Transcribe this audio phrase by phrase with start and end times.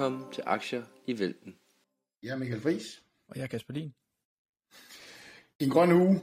[0.00, 1.54] Velkommen til Aktier i Vælten.
[2.22, 3.02] Jeg er Michael Friis.
[3.28, 3.94] Og jeg er Kasper Lien.
[5.60, 6.20] I en grøn uge,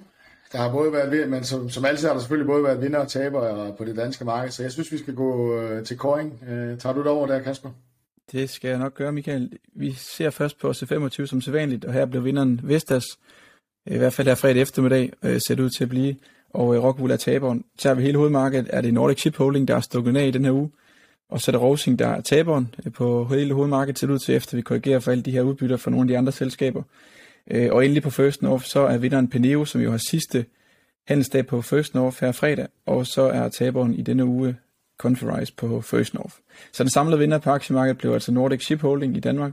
[0.51, 3.07] der har både været, men som, som altid har der selvfølgelig både været vinder og
[3.07, 6.43] taber på det danske marked, så jeg synes, vi skal gå øh, til Koring.
[6.47, 7.69] Øh, tager du det over der, Kasper?
[8.31, 9.57] Det skal jeg nok gøre, Michael.
[9.75, 13.05] Vi ser først på C25 som sædvanligt, og her blev vinderen Vestas,
[13.85, 16.15] i hvert fald her fredag eftermiddag, øh, ser ud til at blive,
[16.49, 17.65] og øh, Rockwool er taberen.
[17.77, 20.45] Tager vi hele hovedmarkedet, er det Nordic Ship Holding, der er stukket af i den
[20.45, 20.71] her uge,
[21.29, 24.35] og så er det Rosing, der er taberen øh, på hele hovedmarkedet, ser ud til,
[24.35, 26.83] efter vi korrigerer for alle de her udbytter fra nogle af de andre selskaber.
[27.51, 30.45] Øh, og endelig på First North, så er vinderen Peneo, som jo har sidste
[31.07, 34.55] handelsdag på First North her fredag, og så er taberen i denne uge
[34.97, 36.33] Conferise på First North.
[36.71, 39.51] Så den samlede vinder på aktiemarkedet blev altså Nordic Shipholding i Danmark,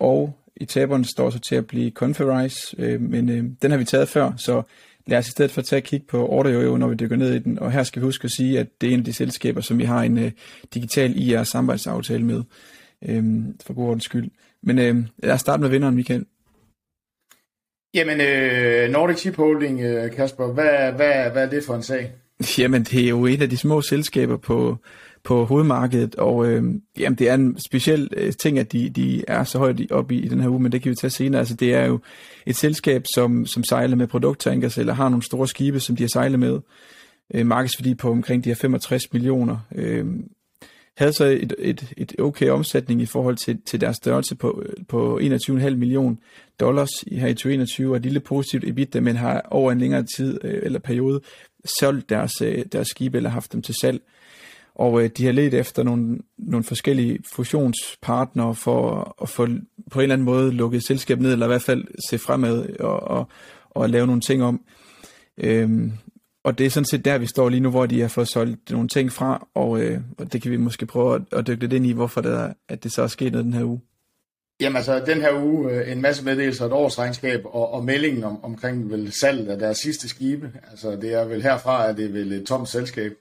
[0.00, 3.84] og i taberen står så til at blive Conferise, øh, men øh, den har vi
[3.84, 4.62] taget før, så
[5.06, 7.38] lad os i stedet for tage at kigge på OrderYoyo, når vi dykker ned i
[7.38, 7.58] den.
[7.58, 9.78] Og her skal vi huske at sige, at det er en af de selskaber, som
[9.78, 10.30] vi har en uh,
[10.74, 12.42] digital IR samarbejdsaftale med,
[13.08, 14.30] øhm, for god ordens skyld.
[14.62, 16.24] Men øh, lad os starte med vinderen, Michael.
[17.94, 22.12] Jamen, øh, Nordic Ship Holding, øh, Kasper, hvad, hvad, hvad er det for en sag?
[22.58, 24.76] Jamen, det er jo et af de små selskaber på,
[25.26, 26.62] på hovedmarkedet, og øh,
[26.98, 30.18] jamen, det er en speciel øh, ting, at de, de er så højt oppe i,
[30.18, 31.38] i den her uge, men det kan vi tage senere.
[31.38, 32.00] Altså, det er jo
[32.46, 36.08] et selskab, som, som sejler med produkttankers, eller har nogle store skibe, som de har
[36.08, 36.60] sejlet med.
[37.34, 39.58] Øh, markedsværdi på omkring de her 65 millioner.
[39.74, 40.06] Øh,
[40.96, 45.20] havde så et, et, et okay omsætning i forhold til, til deres størrelse på, på
[45.22, 46.18] 21,5 million
[46.60, 50.38] dollars her i 2021, og et lille positivt EBITDA, men har over en længere tid
[50.44, 51.20] øh, eller periode
[51.64, 54.00] solgt deres, øh, deres skibe eller haft dem til salg.
[54.78, 59.46] Og øh, de har let efter nogle, nogle forskellige fusionspartnere for at få
[59.90, 63.00] på en eller anden måde lukket selskabet ned, eller i hvert fald se fremad og,
[63.00, 63.28] og,
[63.70, 64.60] og lave nogle ting om.
[65.38, 65.92] Øhm,
[66.44, 68.70] og det er sådan set der, vi står lige nu, hvor de har fået solgt
[68.70, 71.72] nogle ting fra, og, øh, og det kan vi måske prøve at, at dykke lidt
[71.72, 73.80] ind i, hvorfor det er, at det så er sket noget den her uge.
[74.60, 78.44] Jamen altså, den her uge øh, en masse meddelelser, et årsregnskab og, og meldingen om,
[78.44, 80.52] omkring vel salget af deres sidste skibe.
[80.70, 83.12] Altså, det er vel herfra, at det er vel et tomt selskab.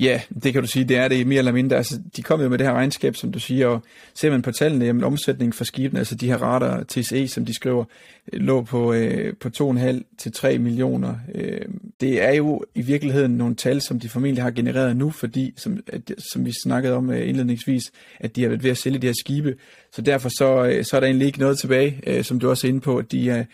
[0.00, 1.76] Ja, det kan du sige, det er det mere eller mindre.
[1.76, 3.82] Altså, de kom jo med det her regnskab, som du siger, og
[4.14, 7.54] ser man på tallene, jamen omsætningen for skibene, altså de her rater TSE, som de
[7.54, 7.84] skriver,
[8.32, 11.14] øh, lå på, øh, på 2,5 til 3 millioner.
[11.34, 11.60] Øh,
[12.00, 15.78] det er jo i virkeligheden nogle tal, som de formentlig har genereret nu, fordi, som,
[15.86, 19.06] at, som vi snakkede om øh, indledningsvis, at de har været ved at sælge de
[19.06, 19.56] her skibe.
[19.92, 22.66] Så derfor så, øh, så er der egentlig ikke noget tilbage, øh, som du også
[22.66, 23.44] er inde på, at de, øh,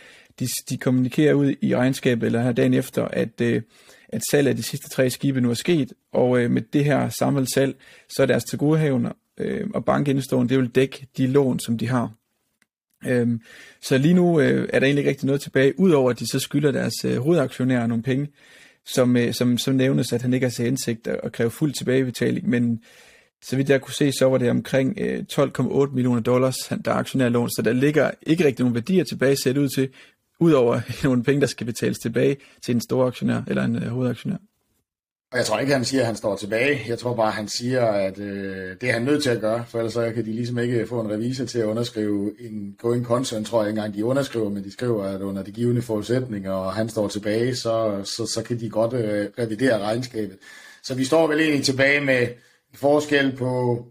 [0.40, 3.62] de, de kommunikerer ud i regnskabet, eller her dagen efter, at øh,
[4.12, 7.08] at salg af de sidste tre skibe nu er sket, og øh, med det her
[7.08, 7.76] samlede salg,
[8.08, 12.12] så er deres tilgodehavende øh, og bankindestående, det vil dække de lån, som de har.
[13.06, 13.40] Øhm,
[13.80, 16.38] så lige nu øh, er der egentlig ikke rigtig noget tilbage, udover at de så
[16.38, 18.28] skylder deres øh, hovedaktionærer nogle penge,
[18.86, 22.48] som, øh, som, som nævnes, at han ikke har til indsigt at kræve fuld tilbagebetaling,
[22.48, 22.80] men
[23.42, 26.96] så vidt jeg kunne se, så var det omkring øh, 12,8 millioner dollars, der er
[26.96, 29.88] aktionærlån, så der ligger ikke rigtig nogen værdier tilbage, ser det ud til,
[30.42, 34.36] udover nogle penge, der skal betales tilbage til en stor aktionær eller en øh, hovedaktionær.
[35.32, 36.80] Og jeg tror ikke, han siger, at han står tilbage.
[36.88, 39.78] Jeg tror bare, han siger, at øh, det er han nødt til at gøre, for
[39.78, 43.44] ellers så kan de ligesom ikke få en revisor til at underskrive en going concern,
[43.44, 46.72] tror jeg ikke engang, de underskriver, men de skriver, at under de givende forudsætninger, og
[46.72, 50.38] han står tilbage, så, så, så kan de godt øh, revidere regnskabet.
[50.82, 53.84] Så vi står vel egentlig tilbage med en forskel på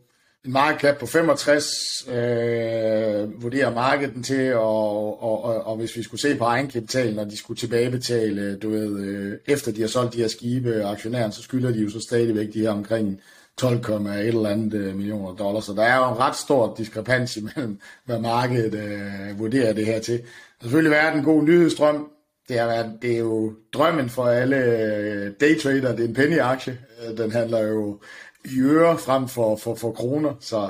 [0.45, 6.03] en market cap på 65 øh, vurderer markedet til, og, og, og, og hvis vi
[6.03, 10.13] skulle se på egenkapitalen, når de skulle tilbagebetale, du ved, øh, efter de har solgt
[10.13, 13.21] de her skibe aktionæren, så skylder de jo så stadigvæk de her omkring
[13.61, 15.65] 12,1 eller andet øh, millioner dollars.
[15.65, 19.99] Så der er jo en ret stor diskrepans imellem, hvad markedet øh, vurderer det her
[19.99, 20.17] til.
[20.17, 20.23] Der
[20.61, 22.07] har selvfølgelig været en god nyhedsstrøm.
[22.47, 25.95] Det er, været, det er jo drømmen for alle øh, daytrader.
[25.95, 26.77] Det er en penny-aktie.
[27.07, 27.99] Øh, den handler jo
[28.45, 30.33] i øre frem for, for, for kroner.
[30.39, 30.69] Så,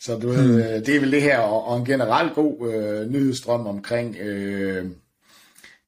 [0.00, 0.38] så du hmm.
[0.38, 4.86] ved, det er vel det her, og, og en generelt god øh, nyhedsstrøm omkring øh,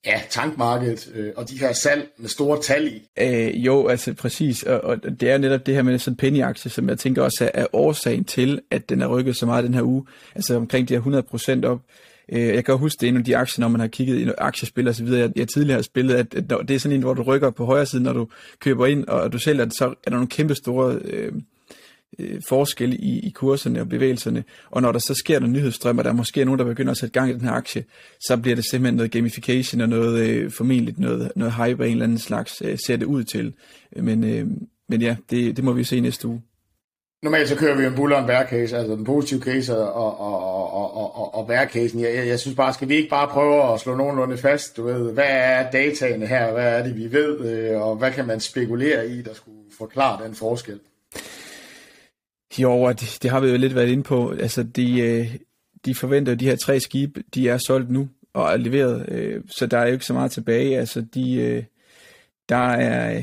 [0.06, 3.08] ja, tankmarkedet øh, og de her salg med store tal i.
[3.18, 6.88] Øh, jo, altså præcis, og, og det er netop det her med sådan penny-aktie, som
[6.88, 9.82] jeg tænker også er, er årsagen til, at den er rykket så meget den her
[9.82, 11.80] uge, altså omkring de her 100% op.
[12.32, 14.30] Øh, jeg kan huske, det er en af de aktier, når man har kigget i
[14.38, 15.20] aktiespil og så videre.
[15.20, 17.64] Jeg, jeg tidligere har spillet, at, at det er sådan en, hvor du rykker på
[17.64, 18.28] højre side, når du
[18.60, 21.32] køber ind, og du sælger det, så er der nogle kæmpe store øh,
[22.18, 24.44] øh, forskel i, i kurserne og bevægelserne.
[24.70, 27.12] Og når der så sker nogle nyhedsstrømmer, der er måske nogen, der begynder at sætte
[27.12, 27.84] gang i den her aktie,
[28.20, 31.92] så bliver det simpelthen noget gamification og noget øh, formentlig noget, noget hype af en
[31.92, 33.54] eller anden slags, øh, ser det ud til.
[33.96, 34.46] Men, øh,
[34.88, 36.42] men ja, det, det må vi se næste uge.
[37.24, 39.94] Normalt så kører vi en buller og en bear case, altså den positive case og,
[39.94, 42.00] og, og, og, og, og bear casen.
[42.00, 44.82] Jeg, jeg, jeg synes bare, skal vi ikke bare prøve at slå nogenlunde fast, du
[44.82, 48.40] ved, hvad er dataene her, hvad er det, vi ved, øh, og hvad kan man
[48.40, 50.80] spekulere i, der skulle forklare den forskel?
[52.58, 54.30] Jo, det, det har vi jo lidt været inde på.
[54.30, 55.36] Altså, de, øh,
[55.84, 59.42] de forventer, at de her tre skibe, de er solgt nu og er leveret, øh,
[59.46, 60.78] så der er jo ikke så meget tilbage.
[60.78, 61.64] Altså, de,
[62.48, 63.22] der er,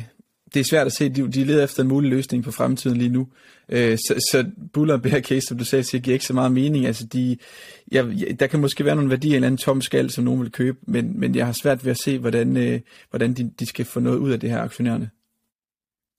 [0.54, 3.10] det er svært at se, de, de leder efter en mulig løsning på fremtiden lige
[3.10, 3.28] nu.
[3.70, 6.52] Øh, så, så Buller og Bear Case, som du sagde, siger, giver ikke så meget
[6.52, 6.86] mening.
[6.86, 7.38] Altså, de,
[7.92, 8.06] ja,
[8.40, 10.52] der kan måske være nogle værdier i en eller anden tom skal, som nogen vil
[10.52, 13.86] købe, men, men jeg har svært ved at se, hvordan, øh, hvordan de, de skal
[13.86, 15.10] få noget ud af det her aktionærerne.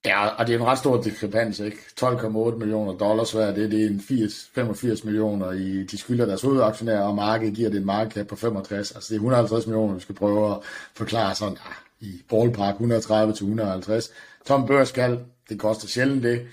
[0.05, 1.76] Ja, og det er en ret stor diskrepans, ikke?
[2.00, 6.43] 12,8 millioner dollars værd, det, det er en 80, 85 millioner i, de skylder deres
[6.43, 8.93] hovedaktionærer, og markedet giver det en markedet på 65.
[8.93, 10.58] Altså det er 150 millioner, vi skal prøve at
[10.94, 14.10] forklare sådan, ah, i ballpark 130 til 150.
[14.46, 15.19] Tom Børskal,
[15.49, 16.46] det koster sjældent det.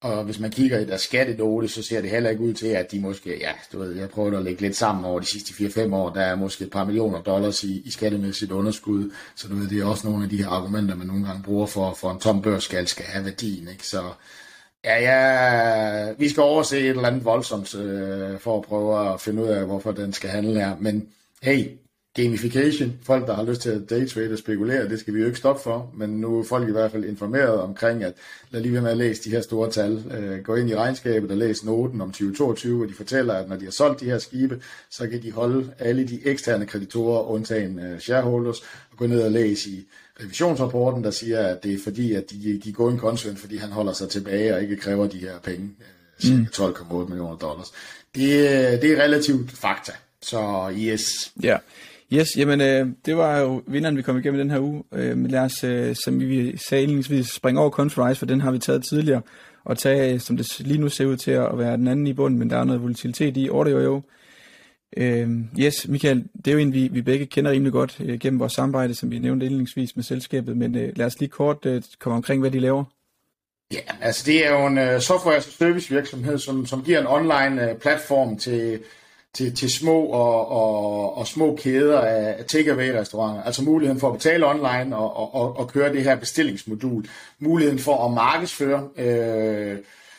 [0.00, 2.92] Og hvis man kigger i deres skattenote, så ser det heller ikke ud til, at
[2.92, 5.94] de måske, ja, du ved, jeg prøver at lægge lidt sammen over de sidste 4-5
[5.94, 9.68] år, der er måske et par millioner dollars i, i skattemæssigt underskud, så du ved,
[9.68, 12.18] det er også nogle af de her argumenter, man nogle gange bruger for, for en
[12.18, 13.86] tom børskal skal have værdien, ikke?
[13.86, 14.02] Så
[14.84, 19.42] ja, ja, vi skal overse et eller andet voldsomt øh, for at prøve at finde
[19.42, 21.08] ud af, hvorfor den skal handle her, men
[21.42, 21.66] hey,
[22.16, 22.98] gamification.
[23.02, 25.62] Folk, der har lyst til at daytrade og spekulere, det skal vi jo ikke stoppe
[25.62, 28.14] for, men nu er folk i hvert fald informeret omkring, at
[28.50, 30.04] lad lige være med at læse de her store tal.
[30.18, 33.56] Øh, gå ind i regnskabet og læs noten om 2022, hvor de fortæller, at når
[33.56, 37.78] de har solgt de her skibe, så kan de holde alle de eksterne kreditorer, undtagen
[37.78, 39.86] uh, shareholders, og gå ned og læse i
[40.20, 43.70] revisionsrapporten, der siger, at det er fordi, at de, de går en konsulent, fordi han
[43.72, 45.70] holder sig tilbage og ikke kræver de her penge,
[46.24, 47.72] uh, 12,8 millioner dollars.
[48.14, 49.92] Det, det er relativt fakta.
[50.22, 51.32] Så yes.
[51.42, 51.56] Ja.
[52.12, 54.84] Yes, jamen øh, det var jo vinderen, vi kom igennem den her uge.
[54.92, 58.50] Øh, men lad os, øh, som vi sagde indlændingsvis, springe over Conference, for den har
[58.50, 59.22] vi taget tidligere,
[59.64, 62.12] og tage, øh, som det lige nu ser ud til at være den anden i
[62.12, 64.02] bunden, men der er noget volatilitet i Order jo.
[64.96, 65.30] Øh,
[65.60, 68.52] yes, Michael, det er jo en, vi, vi begge kender rimelig godt øh, gennem vores
[68.52, 72.16] samarbejde, som vi nævnte indlændingsvis med selskabet, men øh, lad os lige kort øh, komme
[72.16, 72.84] omkring, hvad de laver.
[73.72, 77.06] Ja, altså det er jo en uh, software- og service virksomhed, som, som giver en
[77.06, 78.80] online uh, platform til
[79.36, 83.42] til, til små og, og, og små kæder af takeaway-restauranter.
[83.42, 87.06] Altså muligheden for at betale online og, og, og køre det her bestillingsmodul.
[87.38, 89.78] Muligheden for at markedsføre, øh,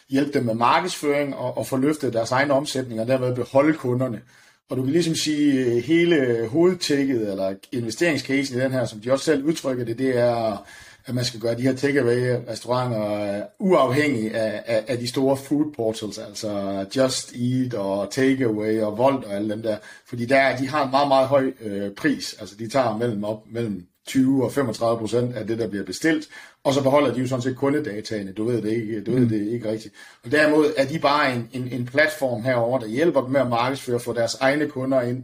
[0.09, 4.21] hjælpe dem med markedsføring og, og få løftet deres egen omsætning og derved beholde kunderne.
[4.69, 9.11] Og du kan ligesom sige, øh, hele hovedtækket eller investeringscasen i den her, som de
[9.11, 10.65] også selv udtrykker det, det er
[11.07, 15.73] at man skal gøre de her takeaway-restauranter uh, uafhængige af, af, af de store food
[15.75, 20.67] portals, altså Just Eat og Takeaway og Volt og alle dem der, fordi der, de
[20.67, 24.51] har en meget, meget høj øh, pris, altså de tager mellem, op, mellem 20 og
[24.51, 26.27] 35 procent af det, der bliver bestilt,
[26.63, 29.29] og så beholder de jo sådan set kundedataene, du ved det ikke, du ved mm.
[29.29, 29.93] det ikke rigtigt.
[30.25, 33.49] Og derimod er de bare en, en, en platform herover der hjælper dem med at
[33.49, 35.23] markedsføre for deres egne kunder ind,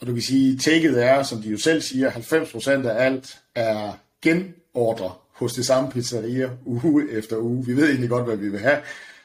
[0.00, 3.38] og du kan sige, taket er, som de jo selv siger, 90 procent af alt
[3.54, 3.92] er
[4.22, 7.66] genordre hos det samme pizzeria uge efter uge.
[7.66, 8.78] Vi ved egentlig godt, hvad vi vil have.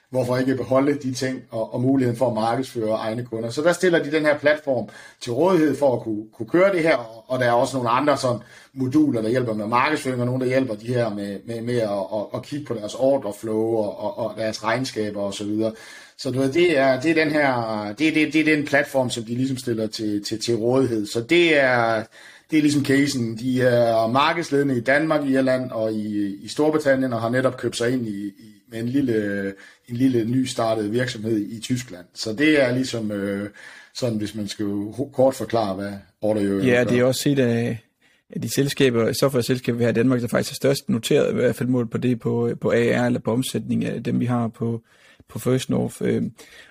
[0.10, 3.50] Hvorfor ikke beholde de ting og, og muligheden for at markedsføre egne kunder.
[3.50, 4.90] Så der stiller de den her platform
[5.22, 8.18] til rådighed for at kunne, kunne køre det her, og der er også nogle andre
[8.18, 8.40] sådan,
[8.74, 11.90] moduler, der hjælper med markedsføring, og nogle, der hjælper de her med, med, med at,
[11.90, 15.38] at, at kigge på deres orderflow og, og, og deres regnskaber osv.
[15.38, 15.72] Så, videre.
[16.18, 19.10] så du ved, det er, det er den her, det, det, det er den platform,
[19.10, 21.06] som de ligesom stiller til, til, til rådighed.
[21.06, 22.04] Så det er,
[22.52, 23.38] det er ligesom casen.
[23.38, 27.92] De er markedsledende i Danmark, Irland og i, i Storbritannien, og har netop købt sig
[27.94, 29.46] ind i, i med en lille,
[29.88, 32.06] en lille ny startet virksomhed i Tyskland.
[32.14, 33.50] Så det er ligesom øh,
[33.94, 34.66] sådan, hvis man skal
[35.14, 37.84] kort forklare, hvad Order Ja, det er også set af,
[38.30, 41.56] af de selskaber, software-selskaber, vi har i Danmark, der faktisk er størst noteret, i hvert
[41.56, 44.82] fald mål på det på, på AR eller på omsætning af dem, vi har på,
[45.30, 45.96] på First North.
[46.02, 46.24] Øh,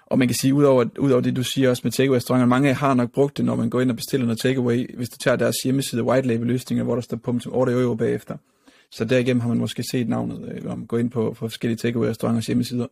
[0.06, 3.12] og man kan sige, udover, udover det, du siger også med takeaway-restauranter, mange har nok
[3.12, 6.02] brugt det, når man går ind og bestiller noget takeaway, hvis du tager deres hjemmeside
[6.02, 8.36] white label løsninger, hvor der står på som order euro bagefter.
[8.90, 12.46] Så derigennem har man måske set navnet, eller om gå ind på, på forskellige takeaway-restauranters
[12.46, 12.86] hjemmesider.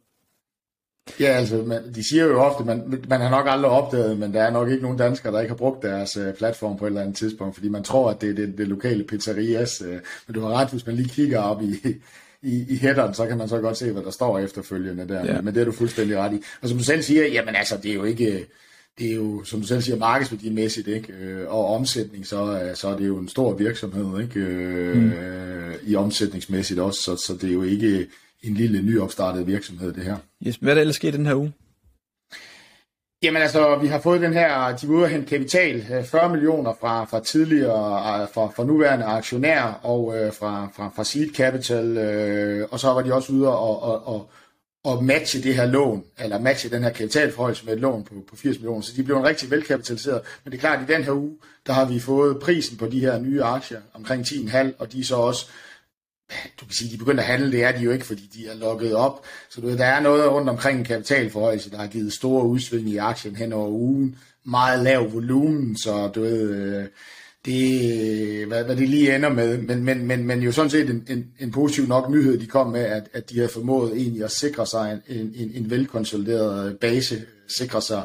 [1.21, 4.43] Ja, altså, man, de siger jo ofte, man, man har nok aldrig opdaget, men der
[4.43, 7.01] er nok ikke nogen danskere, der ikke har brugt deres uh, platform på et eller
[7.01, 9.83] andet tidspunkt, fordi man tror, at det er det, det lokale pizzerias.
[9.83, 9.89] Uh,
[10.27, 11.81] men du har ret, hvis man lige kigger op i,
[12.43, 15.25] i, i headeren, så kan man så godt se, hvad der står efterfølgende der.
[15.25, 15.41] Ja.
[15.41, 16.43] Men det er du fuldstændig ret i.
[16.63, 18.47] Og som du selv siger, jamen altså, det er jo ikke,
[18.99, 21.13] det er jo, som du selv siger, markedsværdimæssigt, ikke?
[21.13, 24.41] Øh, og omsætning, så, så er det jo en stor virksomhed, ikke?
[24.41, 25.13] Øh, mm.
[25.87, 28.07] I omsætningsmæssigt også, så, så det er jo ikke
[28.43, 30.16] en lille nyopstartet virksomhed, det her.
[30.47, 31.52] Yes, hvad er der ellers sket den her uge?
[33.23, 36.31] Jamen altså, vi har fået den her, de var ude at hente kapital, 40 øh,
[36.31, 41.35] millioner fra, fra tidligere, øh, fra, fra nuværende aktionær og øh, fra, fra, fra Seed
[41.35, 44.31] Capital, øh, og så var de også ude og, og, og,
[44.85, 48.37] og matche det her lån, eller matche den her kapitalforhøjelse med et lån på, på
[48.37, 50.21] 80 millioner, så de blev en rigtig velkapitaliseret.
[50.45, 52.87] Men det er klart, at i den her uge, der har vi fået prisen på
[52.87, 55.47] de her nye aktier omkring 10,5, og de er så også
[56.61, 58.54] du kan sige, de begynder at handle, det er de jo ikke, fordi de er
[58.54, 59.25] lukket op.
[59.50, 62.88] Så du ved, der er noget rundt omkring en kapitalforhøjelse, der har givet store udsving
[62.88, 64.18] i aktien hen over ugen.
[64.45, 66.85] Meget lav volumen, så du ved, øh,
[67.45, 69.59] det, hvad, hvad det lige ender med.
[69.59, 72.66] Men, men, men, men jo sådan set en, en, en positiv nok nyhed, de kom
[72.66, 77.23] med, at, at de har formået egentlig at sikre sig en, en, en velkonsolideret base,
[77.59, 78.02] sikre sig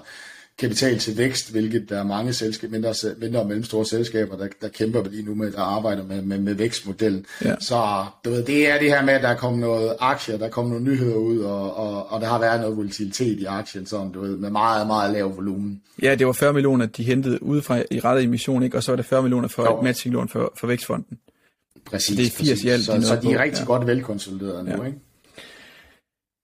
[0.58, 4.68] kapital til vækst, hvilket der er mange selskaber, mindre, mindre og mellemstore selskaber, der, der
[4.68, 7.26] kæmper lige nu med, der arbejder med, med, med vækstmodellen.
[7.46, 7.56] Ja.
[7.60, 10.46] Så du ved, det er det her med, at der er kommet noget aktier, der
[10.46, 13.86] er kommet nogle nyheder ud, og, og, og der har været noget volatilitet i aktien,
[13.86, 15.82] sådan, du ved, med meget, meget lav volumen.
[16.02, 18.78] Ja, det var 40 millioner, de hentede udefra i rettet emission, ikke?
[18.78, 19.78] og så var det 40 millioner for jo.
[19.78, 21.18] et matchinglån for, for Vækstfonden.
[21.86, 22.08] Præcis.
[22.08, 22.64] Så det er 80 præcis.
[22.64, 22.84] i alt.
[22.84, 23.66] Så, så de er rigtig ja.
[23.66, 24.84] godt velkonsolideret nu, ja.
[24.84, 25.00] ikke?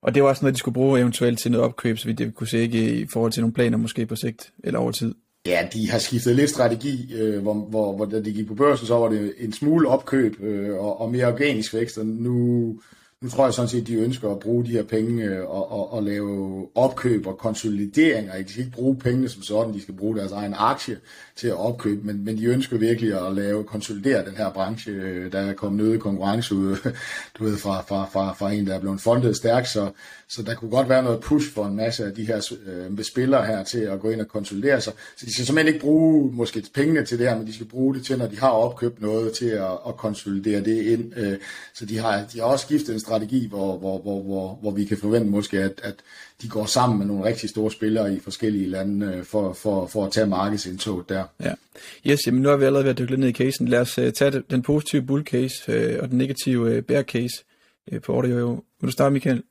[0.03, 2.35] Og det var også noget, de skulle bruge eventuelt til noget opkøb, så vi det
[2.35, 5.15] kunne se ikke i forhold til nogle planer måske på sigt eller over tid.
[5.45, 8.87] Ja, de har skiftet lidt strategi, øh, hvor, hvor, hvor da de gik på børsen,
[8.87, 12.79] så var det en smule opkøb øh, og, og mere organisk vækst, og nu,
[13.21, 15.71] nu tror jeg sådan set, at de ønsker at bruge de her penge øh, og,
[15.71, 18.43] og, og lave opkøb og konsolideringer.
[18.43, 20.99] De skal ikke bruge pengene som sådan, de skal bruge deres egen aktie
[21.35, 24.91] til at opkøbe, men, men de ønsker virkelig at lave konsolidere den her branche.
[24.91, 26.77] Øh, der er kommet noget konkurrence ud,
[27.39, 29.91] du ved, fra, fra, fra, fra en, der er blevet fundet stærk, så,
[30.29, 33.45] så der kunne godt være noget push for en masse af de her øh, spillere
[33.45, 34.93] her til at gå ind og konsolidere sig.
[35.17, 37.95] Så de skal simpelthen ikke bruge måske pengene til det her, men de skal bruge
[37.95, 41.13] det til, når de har opkøbt noget, til at, at konsolidere det ind.
[41.17, 41.37] Øh,
[41.73, 44.85] så de har, de har også skiftet en strategi, hvor, hvor, hvor, hvor, hvor vi
[44.85, 45.95] kan forvente måske, at, at
[46.41, 50.05] de går sammen med nogle rigtig store spillere i forskellige lande øh, for, for, for
[50.05, 51.23] at tage markedsindtog der.
[51.43, 51.53] Ja.
[52.07, 53.67] Yes, jamen nu har vi allerede været dykket ned i casen.
[53.67, 57.43] Lad os uh, tage den positive bull case uh, og den negative uh, bear case
[57.91, 58.63] uh, på audio.
[58.81, 59.43] Vil du starte, Michael?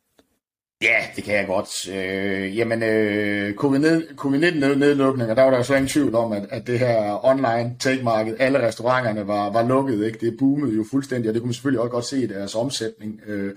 [0.82, 1.88] Ja, det kan jeg godt.
[1.88, 6.78] Øh, jamen, øh, covid-19-nedlukninger, der var der jo så ingen tvivl om, at, at det
[6.78, 10.18] her online take-market, alle restauranterne var, var lukket, ikke?
[10.18, 13.20] det boomede jo fuldstændig, og det kunne man selvfølgelig også godt se i deres omsætning.
[13.26, 13.54] Øh,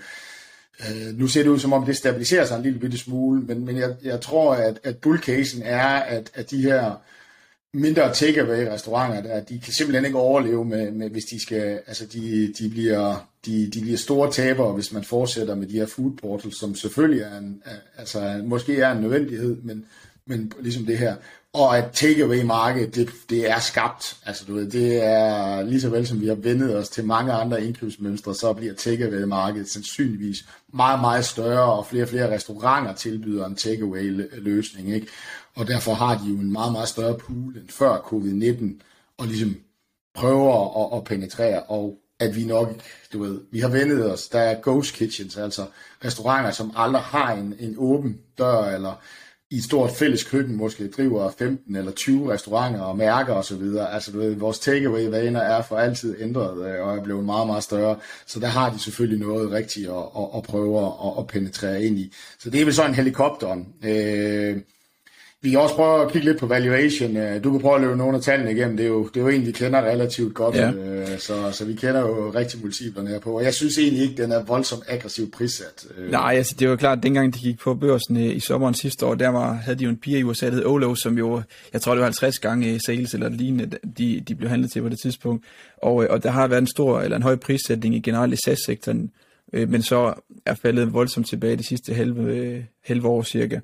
[0.80, 3.66] øh, nu ser det ud som om, det stabiliserer sig en lille bitte smule, men,
[3.66, 7.02] men jeg, jeg tror, at, at bullcasen er, at, at de her
[7.74, 12.54] mindre takeaway-restauranter, der, de kan simpelthen ikke overleve, med, med hvis de skal, altså de,
[12.60, 16.60] de, bliver, de, de bliver store tabere, hvis man fortsætter med de her food portals,
[16.60, 17.62] som selvfølgelig er en,
[17.98, 19.86] altså måske er en nødvendighed, men,
[20.26, 21.16] men ligesom det her.
[21.54, 24.18] Og at takeaway-marked, det, det er skabt.
[24.26, 27.32] Altså du ved, det er lige så vel som vi har vendet os til mange
[27.32, 30.38] andre indkøbsmønstre, så bliver takeaway-markedet sandsynligvis
[30.74, 35.08] meget, meget større, og flere og flere restauranter tilbyder en takeaway-løsning, ikke?
[35.56, 38.84] Og derfor har de jo en meget, meget større pool end før covid-19,
[39.18, 39.56] og ligesom
[40.16, 42.70] prøver at, at penetrere, og at vi nok,
[43.14, 45.66] du ved, vi har vendet os, der er ghost kitchens, altså
[46.06, 49.02] restauranter, som aldrig har en, en åben dør, eller
[49.52, 53.56] i et stort fælles køkken måske driver 15 eller 20 restauranter og mærker og så
[53.56, 53.94] videre.
[53.94, 57.64] Altså du ved, vores takeaway-vaner er for altid ændret øh, og er blevet meget, meget
[57.64, 58.00] større.
[58.26, 62.00] Så der har de selvfølgelig noget rigtigt at, at, at prøve at, at penetrere ind
[62.00, 62.14] i.
[62.40, 63.68] Så det er vel sådan en helikopteren.
[63.84, 64.58] Øh,
[65.42, 67.18] vi kan også prøve at kigge lidt på valuation.
[67.18, 68.78] Øh, du kan prøve at løbe nogle af tallene igennem.
[68.78, 70.72] Det er jo, det er jo en, vi kender relativt godt, ja.
[70.72, 73.38] Øh, så, så vi kender jo rigtig multiplerne her på.
[73.38, 75.88] Og jeg synes egentlig ikke, den er voldsomt aggressivt prissat.
[75.98, 76.12] Øh.
[76.12, 79.16] Nej, altså det var klart, at dengang de gik på børsen i sommeren sidste år,
[79.16, 81.42] der var, havde de jo en piger i USA, der hed Olo, som jo,
[81.74, 84.90] jeg tror det var 50 gange sales eller lignende, de, de blev handlet til på
[84.90, 85.46] det tidspunkt.
[85.78, 89.12] Og, og der har været en stor eller en høj prissætning i generelt i SAS-sektoren,
[89.54, 90.14] men så
[90.46, 93.60] er faldet voldsomt tilbage de sidste halve, halve år cirka.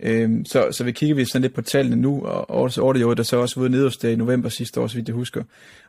[0.00, 3.22] Øhm, så, så vi kigger vi sådan lidt på tallene nu, og også Audio, der
[3.22, 5.42] så også ude nederst i november sidste år, så vidt jeg husker.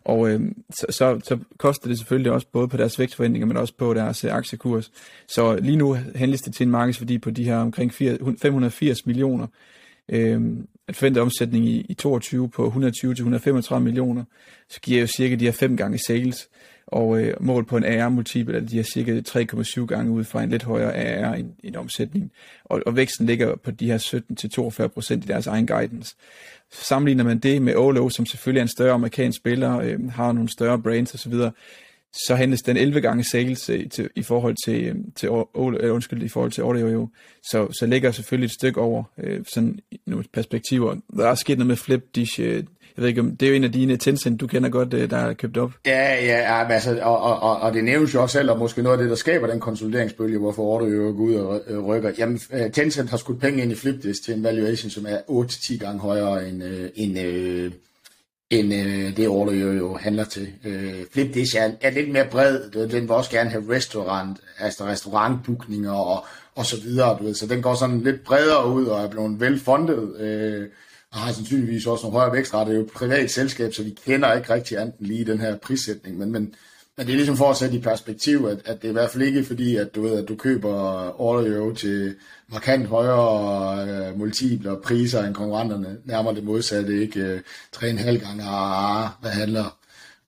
[0.04, 3.74] Og øhm, så, så, så koster det selvfølgelig også både på deres vækstforventninger, men også
[3.78, 4.92] på deres øh, aktiekurs.
[5.28, 9.48] Så lige nu handles det til en markedsværdi på de her omkring 4, 580 millioner.
[10.10, 14.24] Øhm, at forvente omsætning i, i 22 på 120-135 millioner,
[14.70, 16.50] så giver jo cirka de her fem gange sales
[16.88, 20.64] og øh, mål på en AR-multiple, de har cirka 3,7 gange ud fra en lidt
[20.64, 22.32] højere AR end, en omsætning,
[22.66, 23.98] og, og væksten ligger på de her
[24.84, 26.16] 17-42 procent i deres egen guidance.
[26.72, 30.50] Sammenligner man det med Olo, som selvfølgelig er en større amerikansk spiller, øh, har nogle
[30.50, 31.34] større brands osv.,
[32.28, 36.24] så handles den 11 gange sales øh, til, i forhold til, øh, til øh, undskyld,
[36.24, 37.10] i forhold til audio, jo.
[37.44, 40.96] så, så ligger selvfølgelig et stykke over øh, sådan nogle perspektiver.
[41.18, 42.64] Der er sket noget med Flip Dish, øh,
[42.98, 45.10] jeg ved ikke, om det er jo en af dine Tencent, du kender godt, øh,
[45.10, 45.72] der er købt op.
[45.86, 48.82] Ja, ja, ja altså, og, og, og, og, det nævnes jo også selv, og måske
[48.82, 52.12] noget af det, der skaber den konsolideringsbølge, hvorfor Order jo går ud og rykker.
[52.18, 55.78] Jamen, øh, Tencent har skudt penge ind i Flipdisk til en valuation, som er 8-10
[55.78, 57.18] gange højere end, øh, end,
[58.50, 60.54] end øh, det Order jo, jo handler til.
[60.66, 62.70] Øh, Flipdisk er, er lidt mere bred.
[62.70, 66.26] Den vil også gerne have restaurant, altså restaurantbookninger og,
[66.56, 67.18] og så videre.
[67.20, 67.36] Du ved.
[67.36, 70.20] Så den går sådan lidt bredere ud og er blevet velfundet.
[70.20, 70.68] Øh,
[71.12, 72.70] og har sandsynligvis også nogle højere vækstrate.
[72.70, 75.58] Det er jo et privat selskab, så vi kender ikke rigtig andet lige den her
[75.58, 76.18] prissætning.
[76.18, 76.56] Men, men,
[76.98, 79.10] men det er ligesom for at sætte i perspektiv, at, at det er i hvert
[79.10, 80.74] fald ikke fordi, at du ved, at du køber
[81.22, 82.16] Order til
[82.48, 85.98] markant højere øh, multipler priser end konkurrenterne.
[86.06, 87.20] Nærmere det modsatte, ikke?
[87.20, 87.42] Øh,
[87.76, 89.78] 3,5 gange ARA, hvad handler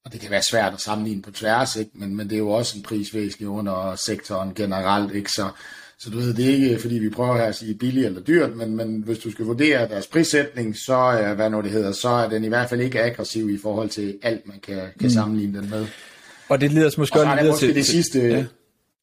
[0.07, 1.91] og det kan være svært at sammenligne på tværs, ikke?
[1.93, 5.31] Men, men det er jo også en prisvæsentlig under sektoren generelt, ikke?
[5.31, 5.49] Så,
[5.97, 8.55] så du ved, det er ikke, fordi vi prøver her at sige billigt eller dyrt,
[8.55, 12.09] men, men hvis du skal vurdere deres prissætning, så er, hvad nu det hedder, så
[12.09, 15.09] er den i hvert fald ikke aggressiv i forhold til alt, man kan, kan mm.
[15.09, 15.87] sammenligne den med.
[16.49, 17.75] Og det leder måske også lidt til...
[17.75, 18.45] det sidste, ja.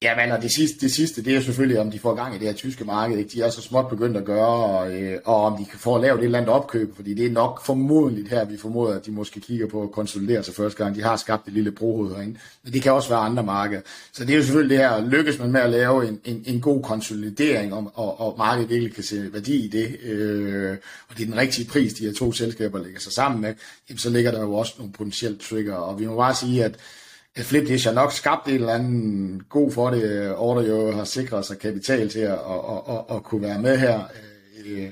[0.05, 2.39] Ja, men og det sidste, det sidste, det er selvfølgelig, om de får gang i
[2.39, 3.19] det her tyske marked.
[3.19, 3.31] Ikke?
[3.31, 6.19] De er så småt begyndt at gøre, og, øh, og om de kan få lavet
[6.19, 9.41] et eller andet opkøb, fordi det er nok formodentligt her, vi formoder, at de måske
[9.41, 10.97] kigger på at konsolidere sig første gang.
[10.97, 13.81] De har skabt et lille brohoved herinde, men det kan også være andre markeder.
[14.13, 16.61] Så det er jo selvfølgelig det her, lykkes man med at lave en, en, en
[16.61, 20.77] god konsolidering, og, og, og markedet virkelig kan se værdi i det, øh,
[21.09, 23.55] og det er den rigtige pris, de her to selskaber lægger sig sammen med,
[23.89, 26.77] jamen, så ligger der jo også nogle potentielle trigger, og vi må bare sige, at
[27.39, 30.35] Flipdish har nok skabt et eller andet god for det.
[30.37, 32.39] Order jo har sikret sig kapital til at, at,
[32.89, 34.01] at, at, kunne være med her,
[34.67, 34.91] øh,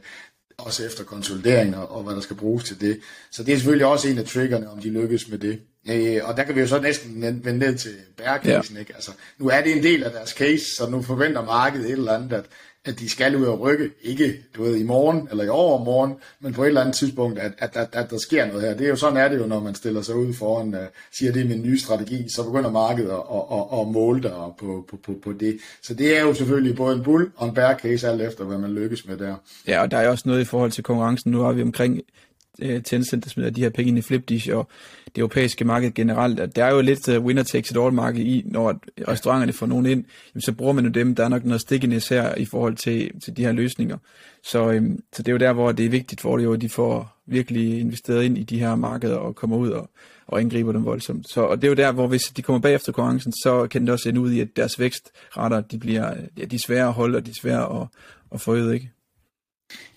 [0.59, 3.01] også efter konsolidering og, og hvad der skal bruges til det.
[3.31, 5.61] Så det er selvfølgelig også en af triggerne, om de lykkes med det.
[5.89, 8.75] Øh, og der kan vi jo så næsten vende ned til bærecasen.
[8.75, 8.81] Ja.
[8.81, 8.95] Ikke?
[8.95, 12.13] Altså, nu er det en del af deres case, så nu forventer markedet et eller
[12.13, 12.45] andet, at
[12.85, 16.53] at de skal ud og rykke, ikke du ved, i morgen eller i overmorgen, men
[16.53, 18.75] på et eller andet tidspunkt, at, at, at, at der sker noget her.
[18.75, 20.81] Det er jo sådan er det jo, når man stiller sig ud foran, uh,
[21.12, 24.33] siger det er min nye strategi, så begynder markedet at, at, at, at måle dig
[24.59, 25.59] på, på, på, på det.
[25.83, 28.59] Så det er jo selvfølgelig både en bull og en bear case, alt efter hvad
[28.59, 29.35] man lykkes med der.
[29.67, 31.33] Ja, og der er også noget i forhold til konkurrencen.
[31.33, 32.01] Nu har vi omkring
[32.59, 34.69] Øh, Tencent, der smider de her penge ind i Flipdish, og
[35.07, 38.21] det europæiske marked generelt, at der er jo lidt øh, winner takes it all marked
[38.21, 40.05] i, når restauranterne får nogen ind,
[40.35, 43.21] jamen, så bruger man jo dem, der er nok noget stickiness her i forhold til,
[43.21, 43.97] til de her løsninger.
[44.45, 46.69] Så, øhm, så det er jo der, hvor det er vigtigt for det at de
[46.69, 49.91] får virkelig investeret ind i de her markeder og kommer ud og,
[50.27, 51.31] og angriber dem voldsomt.
[51.31, 53.83] Så, og det er jo der, hvor hvis de kommer bag efter konkurrencen, så kan
[53.83, 56.93] det også ende ud i, at deres vækstrater, de bliver ja, de er svære at
[56.93, 57.87] holde, og de er svære at,
[58.33, 58.91] at få ud, ikke?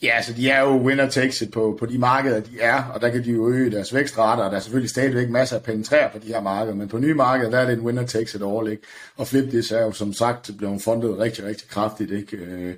[0.02, 3.02] Ja, altså de er jo winner takes it på, på de markeder, de er, og
[3.02, 6.10] der kan de jo øge deres vækstrater, og der er selvfølgelig stadigvæk masser at penetrere
[6.14, 8.42] på de her markeder, men på nye markeder, der er det en winner takes it
[8.46, 8.84] all, ikke?
[9.18, 12.38] Og Flipdish er jo som sagt blevet fundet rigtig, rigtig kraftigt, ikke?
[12.38, 12.76] Øh,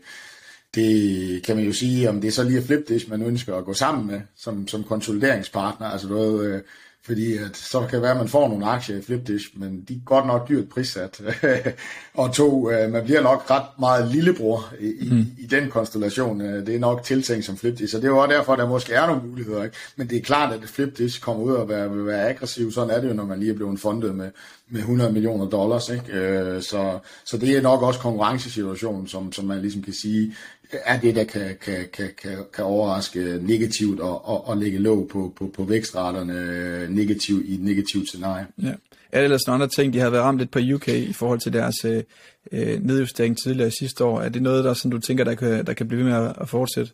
[0.76, 3.74] det kan man jo sige, om det er så lige Flipdish, man ønsker at gå
[3.74, 6.62] sammen med som, som konsolideringspartner, altså noget, øh,
[7.08, 9.94] fordi at, så kan det være, at man får nogle aktier i Flipdish, men de
[9.94, 11.22] er godt nok dyrt prissat.
[12.14, 15.18] og to, øh, man bliver nok ret meget lillebror i, mm.
[15.18, 16.42] i, i den konstellation.
[16.42, 18.68] Øh, det er nok tiltænkt som Flipdish, så det er jo også derfor, at der
[18.68, 19.64] måske er nogle muligheder.
[19.64, 19.76] Ikke?
[19.96, 22.72] Men det er klart, at Flipdish kommer ud og være, vil være aggressiv.
[22.72, 24.30] Sådan er det jo, når man lige er blevet fundet med,
[24.70, 25.90] med 100 millioner dollars.
[25.90, 26.14] Ikke?
[26.14, 30.36] Øh, så, så det er nok også konkurrencesituationen, som, som man ligesom kan sige,
[30.72, 35.08] er det, der kan, kan, kan, kan, kan overraske negativt og, og, og lægge låg
[35.08, 38.48] på, på, på vækstraterne negativt i et negativt scenarie.
[38.64, 38.74] Ja.
[39.12, 41.40] Er det ellers nogle andre ting, de har været ramt lidt på UK i forhold
[41.40, 42.04] til deres øh,
[42.52, 44.22] øh, nedjustering tidligere sidste år?
[44.22, 46.50] Er det noget, der sådan, du tænker, der kan, der kan blive ved med at
[46.50, 46.92] fortsætte?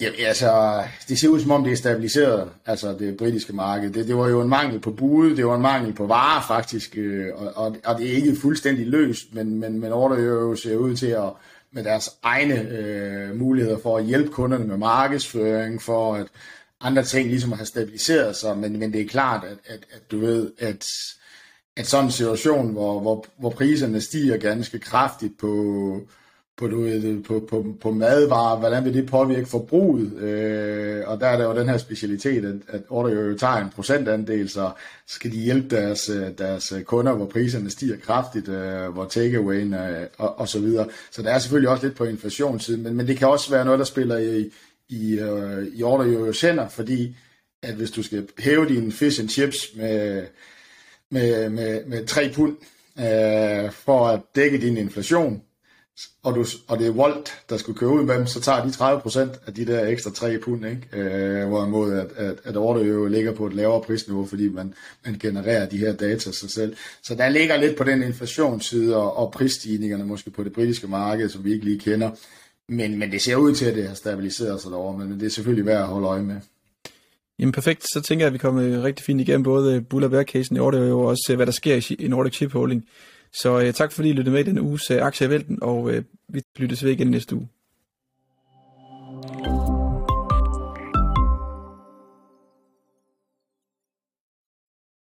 [0.00, 3.90] Jamen, altså, det ser ud som om, det er stabiliseret, altså det britiske marked.
[3.90, 6.96] Det, det var jo en mangel på bud, det var en mangel på varer faktisk,
[6.96, 10.76] øh, og, og, og det er ikke fuldstændig løst, men, men, men order jo ser
[10.76, 11.30] ud til at,
[11.74, 16.26] med deres egne øh, muligheder for at hjælpe kunderne med markedsføring, for at
[16.80, 20.18] andre ting ligesom har stabiliseret sig, men, men det er klart, at, at, at du
[20.18, 20.86] ved, at,
[21.76, 26.00] at sådan en situation, hvor, hvor, hvor priserne stiger ganske kraftigt på,
[26.56, 30.12] på, du på, på, på madvarer, hvordan vil det påvirke forbruget?
[30.12, 33.70] Øh, og der er der jo den her specialitet, at, at Order jo tager en
[33.70, 34.70] procentandel, så
[35.06, 40.06] skal de hjælpe deres, øh, deres kunder, hvor priserne stiger kraftigt, øh, hvor takeawayen øh,
[40.18, 40.88] og, og så videre.
[41.10, 43.78] Så der er selvfølgelig også lidt på inflationssiden, men, men det kan også være noget,
[43.78, 44.50] der spiller i,
[44.88, 47.16] i, øh, i Order jo sender, fordi
[47.62, 50.22] at hvis du skal hæve dine fish and chips med,
[51.10, 52.56] med, med, med 3 pund,
[52.98, 55.42] øh, for at dække din inflation,
[56.22, 58.68] og, du, og det er Volt, der skulle købe ud med dem, så tager de
[58.68, 60.88] 30% af de der ekstra 3 pund, ikke?
[60.92, 65.18] Øh, hvorimod at, at, at Order jo ligger på et lavere prisniveau, fordi man, man
[65.18, 66.76] genererer de her data sig selv.
[67.02, 71.28] Så der ligger lidt på den inflationsside og, og prisstigningerne måske på det britiske marked,
[71.28, 72.10] som vi ikke lige kender.
[72.68, 75.30] Men, men det ser ud til, at det har stabiliseret sig derovre, men det er
[75.30, 76.36] selvfølgelig værd at holde øje med.
[77.38, 80.56] Jamen perfekt, så tænker jeg, at vi kommer rigtig fint igennem både Bull og Bear-casen
[80.56, 82.84] i Order, og også øh, hvad der sker i Nordic Chip Holding.
[83.40, 86.42] Så øh, tak fordi I lyttede med i denne uges øh, aktievælten, og øh, vi
[86.56, 87.48] lyttes ved igen næste uge.